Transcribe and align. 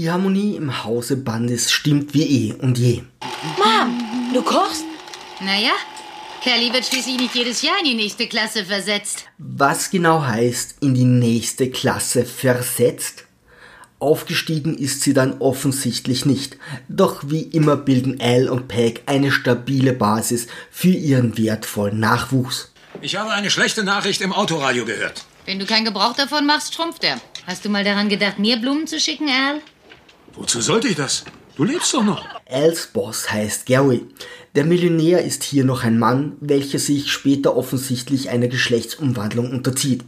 Die 0.00 0.10
Harmonie 0.10 0.56
im 0.56 0.82
Hause 0.82 1.14
Bandis 1.14 1.70
stimmt 1.70 2.14
wie 2.14 2.22
eh 2.48 2.54
und 2.54 2.78
je. 2.78 3.02
Mom, 3.58 4.32
du 4.32 4.40
kochst? 4.40 4.86
Naja, 5.42 5.72
Kelly 6.42 6.72
wird 6.72 6.86
schließlich 6.86 7.18
nicht 7.18 7.34
jedes 7.34 7.60
Jahr 7.60 7.78
in 7.80 7.84
die 7.84 7.94
nächste 7.96 8.26
Klasse 8.26 8.64
versetzt. 8.64 9.26
Was 9.36 9.90
genau 9.90 10.22
heißt 10.22 10.76
in 10.80 10.94
die 10.94 11.04
nächste 11.04 11.70
Klasse 11.70 12.24
versetzt? 12.24 13.26
Aufgestiegen 13.98 14.74
ist 14.74 15.02
sie 15.02 15.12
dann 15.12 15.38
offensichtlich 15.38 16.24
nicht. 16.24 16.56
Doch 16.88 17.24
wie 17.26 17.42
immer 17.42 17.76
bilden 17.76 18.22
Al 18.22 18.48
und 18.48 18.68
Peg 18.68 19.02
eine 19.04 19.30
stabile 19.30 19.92
Basis 19.92 20.46
für 20.70 20.88
ihren 20.88 21.36
wertvollen 21.36 22.00
Nachwuchs. 22.00 22.72
Ich 23.02 23.16
habe 23.16 23.32
eine 23.32 23.50
schlechte 23.50 23.84
Nachricht 23.84 24.22
im 24.22 24.32
Autoradio 24.32 24.86
gehört. 24.86 25.26
Wenn 25.44 25.58
du 25.58 25.66
keinen 25.66 25.84
Gebrauch 25.84 26.14
davon 26.14 26.46
machst, 26.46 26.74
schrumpft 26.74 27.04
er. 27.04 27.20
Hast 27.46 27.66
du 27.66 27.68
mal 27.68 27.84
daran 27.84 28.08
gedacht, 28.08 28.38
mir 28.38 28.56
Blumen 28.56 28.86
zu 28.86 28.98
schicken, 28.98 29.28
Al? 29.28 29.60
Wozu 30.34 30.60
sollte 30.60 30.88
ich 30.88 30.96
das? 30.96 31.24
Du 31.56 31.64
lebst 31.64 31.92
doch 31.92 32.04
noch. 32.04 32.24
Als 32.48 32.86
Boss 32.86 33.30
heißt 33.30 33.66
Gary. 33.66 34.06
Der 34.54 34.64
Millionär 34.64 35.22
ist 35.24 35.44
hier 35.44 35.64
noch 35.64 35.84
ein 35.84 35.98
Mann, 35.98 36.36
welcher 36.40 36.78
sich 36.78 37.12
später 37.12 37.56
offensichtlich 37.56 38.30
einer 38.30 38.48
Geschlechtsumwandlung 38.48 39.50
unterzieht. 39.50 40.04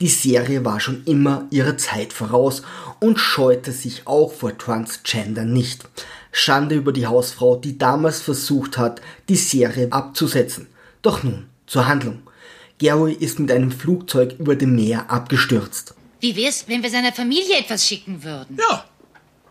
Die 0.00 0.08
Serie 0.08 0.64
war 0.64 0.80
schon 0.80 1.04
immer 1.04 1.46
ihrer 1.50 1.78
Zeit 1.78 2.12
voraus 2.12 2.62
und 3.00 3.18
scheute 3.18 3.72
sich 3.72 4.06
auch 4.06 4.32
vor 4.32 4.58
Transgender 4.58 5.44
nicht. 5.44 5.88
Schande 6.32 6.74
über 6.74 6.92
die 6.92 7.06
Hausfrau, 7.06 7.56
die 7.56 7.78
damals 7.78 8.20
versucht 8.20 8.76
hat, 8.76 9.00
die 9.28 9.36
Serie 9.36 9.92
abzusetzen. 9.92 10.66
Doch 11.02 11.22
nun 11.22 11.46
zur 11.66 11.86
Handlung. 11.86 12.22
Gary 12.78 13.14
ist 13.14 13.38
mit 13.38 13.50
einem 13.50 13.70
Flugzeug 13.70 14.34
über 14.38 14.56
dem 14.56 14.74
Meer 14.74 15.10
abgestürzt. 15.10 15.94
Wie 16.20 16.36
wär's, 16.36 16.64
wenn 16.66 16.82
wir 16.82 16.90
seiner 16.90 17.12
Familie 17.12 17.58
etwas 17.58 17.86
schicken 17.86 18.22
würden? 18.22 18.58
Ja. 18.58 18.84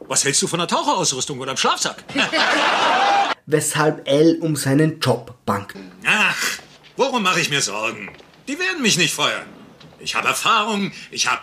Was 0.08 0.24
hältst 0.24 0.42
du 0.42 0.48
von 0.48 0.60
der 0.60 0.68
Taucherausrüstung 0.68 1.40
oder 1.40 1.52
einem 1.52 1.58
Schlafsack? 1.58 2.04
Weshalb 3.46 4.08
L 4.08 4.38
um 4.42 4.56
seinen 4.56 5.00
Job 5.00 5.36
bangt. 5.46 5.74
Ach, 6.06 6.38
worum 6.96 7.24
mache 7.24 7.40
ich 7.40 7.50
mir 7.50 7.62
Sorgen? 7.62 8.10
Die 8.48 8.60
werden 8.60 8.82
mich 8.82 8.98
nicht 8.98 9.14
feuern. 9.14 9.46
Ich 10.00 10.16
habe 10.16 10.28
Erfahrung, 10.28 10.92
ich 11.12 11.28
habe... 11.28 11.42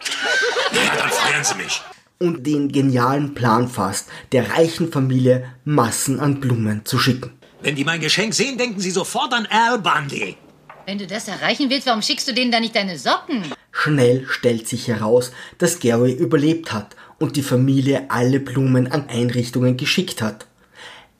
Ja, 0.72 0.96
dann 0.96 1.08
feuern 1.10 1.44
sie 1.44 1.54
mich. 1.54 1.80
Und 2.18 2.46
den 2.46 2.70
genialen 2.70 3.34
Plan 3.34 3.68
fasst, 3.68 4.08
der 4.32 4.50
reichen 4.50 4.90
Familie 4.92 5.54
Massen 5.64 6.20
an 6.20 6.40
Blumen 6.40 6.84
zu 6.84 6.98
schicken. 6.98 7.38
Wenn 7.60 7.76
die 7.76 7.84
mein 7.84 8.00
Geschenk 8.00 8.34
sehen, 8.34 8.58
denken 8.58 8.80
sie 8.80 8.90
sofort 8.90 9.32
an 9.32 9.46
Al 9.46 9.78
Bundy. 9.78 10.36
Wenn 10.86 10.98
du 10.98 11.06
das 11.06 11.28
erreichen 11.28 11.70
willst, 11.70 11.86
warum 11.86 12.02
schickst 12.02 12.28
du 12.28 12.34
denen 12.34 12.52
dann 12.52 12.62
nicht 12.62 12.76
deine 12.76 12.98
Socken? 12.98 13.44
Schnell 13.76 14.24
stellt 14.28 14.68
sich 14.68 14.86
heraus, 14.86 15.32
dass 15.58 15.80
Gary 15.80 16.12
überlebt 16.12 16.72
hat 16.72 16.94
und 17.18 17.34
die 17.34 17.42
Familie 17.42 18.04
alle 18.08 18.38
Blumen 18.38 18.86
an 18.86 19.08
Einrichtungen 19.08 19.76
geschickt 19.76 20.22
hat. 20.22 20.46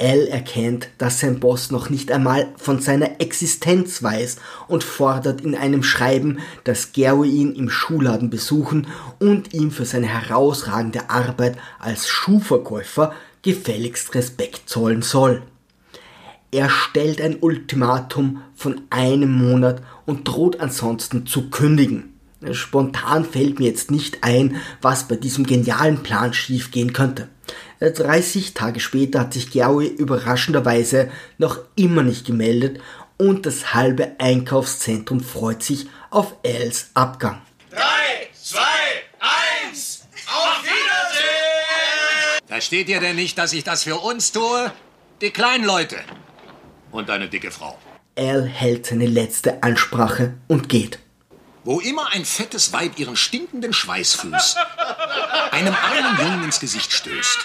Al 0.01 0.29
erkennt, 0.29 0.89
dass 0.97 1.19
sein 1.19 1.41
Boss 1.41 1.73
noch 1.73 1.91
nicht 1.91 2.13
einmal 2.13 2.47
von 2.57 2.81
seiner 2.81 3.21
Existenz 3.21 4.05
weiß 4.05 4.37
und 4.69 4.85
fordert 4.85 5.41
in 5.41 5.57
einem 5.57 5.83
Schreiben, 5.83 6.39
dass 6.63 6.93
Gary 6.93 7.29
ihn 7.29 7.55
im 7.55 7.69
Schuhladen 7.69 8.31
besuchen 8.31 8.87
und 9.19 9.53
ihm 9.53 9.73
für 9.73 9.85
seine 9.85 10.07
herausragende 10.07 11.11
Arbeit 11.11 11.59
als 11.81 12.09
Schuhverkäufer 12.09 13.15
gefälligst 13.43 14.15
Respekt 14.15 14.71
zollen 14.71 15.03
soll. 15.03 15.43
Er 16.53 16.71
stellt 16.71 17.21
ein 17.21 17.39
Ultimatum 17.41 18.43
von 18.55 18.83
einem 18.91 19.33
Monat 19.33 19.83
und 20.07 20.29
droht 20.29 20.61
ansonsten 20.61 21.27
zu 21.27 21.51
kündigen. 21.51 22.14
Spontan 22.53 23.25
fällt 23.25 23.59
mir 23.59 23.69
jetzt 23.69 23.91
nicht 23.91 24.23
ein, 24.23 24.61
was 24.83 25.09
bei 25.09 25.17
diesem 25.17 25.47
genialen 25.47 26.03
Plan 26.03 26.35
schiefgehen 26.35 26.93
könnte. 26.93 27.29
30 27.81 28.55
Tage 28.55 28.81
später 28.81 29.21
hat 29.21 29.33
sich 29.33 29.51
Gary 29.51 29.87
überraschenderweise 29.87 31.11
noch 31.39 31.59
immer 31.77 32.03
nicht 32.03 32.27
gemeldet 32.27 32.81
und 33.17 33.47
das 33.47 33.75
halbe 33.75 34.19
Einkaufszentrum 34.19 35.21
freut 35.21 35.63
sich 35.63 35.87
auf 36.11 36.35
Els 36.43 36.91
Abgang. 36.95 37.41
3, 37.71 37.81
2, 38.35 38.59
1, 39.67 40.07
auf 40.27 40.63
Wiedersehen! 40.63 42.41
Da 42.49 42.61
steht 42.61 42.89
dir 42.89 43.01
denn 43.01 43.17
nicht, 43.17 43.39
dass 43.39 43.53
ich 43.53 43.65
das 43.65 43.85
für 43.85 43.97
uns 43.97 44.33
tue? 44.33 44.73
Die 45.21 45.31
kleinen 45.31 45.65
Leute. 45.65 45.97
Und 46.91 47.09
deine 47.09 47.29
dicke 47.29 47.51
Frau. 47.51 47.79
Al 48.17 48.47
hält 48.47 48.87
seine 48.87 49.07
letzte 49.07 49.63
Ansprache 49.63 50.35
und 50.47 50.69
geht. 50.69 51.01
Wo 51.65 51.81
immer 51.81 52.13
ein 52.13 52.27
fettes 52.27 52.75
Weib 52.75 52.99
ihren 52.99 53.17
stinkenden 53.17 53.73
Schweißfuß 53.73 54.57
einem 55.51 55.75
armen 55.75 56.19
Jungen 56.19 56.45
ins 56.45 56.61
Gesicht 56.61 56.93
stößt, 56.93 57.39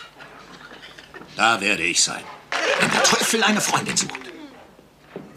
da 1.37 1.61
werde 1.61 1.83
ich 1.83 2.03
sein. 2.03 2.23
Wenn 2.81 2.91
der 2.91 3.03
Teufel 3.03 3.43
eine 3.43 3.61
Freundin 3.61 3.95
sucht, 3.95 4.19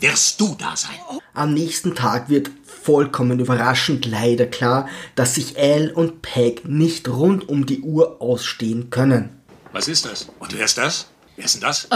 wirst 0.01 0.41
du 0.41 0.57
da 0.59 0.75
sein. 0.75 0.99
Am 1.33 1.55
nächsten 1.55 1.95
Tag 1.95 2.29
wird 2.29 2.51
vollkommen 2.83 3.39
überraschend 3.39 4.05
leider 4.05 4.47
klar, 4.47 4.89
dass 5.15 5.37
sich 5.37 5.57
Al 5.57 5.93
und 5.93 6.23
Peg 6.23 6.65
nicht 6.69 7.09
rund 7.09 7.49
um 7.49 7.67
die 7.67 7.83
Uhr 7.83 8.21
ausstehen 8.21 8.91
können. 8.91 9.41
Was 9.71 9.87
ist 9.87 10.07
das? 10.07 10.27
Und 10.41 10.57
wer 10.57 10.65
ist 10.65 10.77
das? 10.77 11.07
Wer 11.37 11.45
ist 11.45 11.55
denn 11.55 11.63
das? 11.63 11.87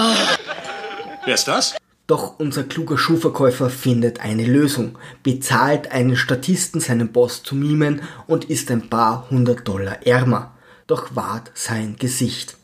Wer 1.25 1.35
ist 1.35 1.49
das? 1.49 1.75
Doch 2.07 2.39
unser 2.39 2.63
kluger 2.63 2.99
Schuhverkäufer 2.99 3.69
findet 3.69 4.21
eine 4.21 4.47
Lösung, 4.47 4.97
bezahlt 5.25 5.91
einen 5.91 6.17
Statisten 6.17 6.81
seinen 6.81 7.11
Boss 7.11 7.43
zu 7.43 7.57
mimen 7.57 8.01
und 8.29 8.45
ist 8.45 8.71
ein 8.71 8.89
paar 8.89 9.29
hundert 9.31 9.67
Dollar 9.67 10.07
ärmer. 10.07 10.55
Doch 10.87 11.17
wahrt 11.17 11.51
sein 11.55 11.97
Gesicht. 11.99 12.57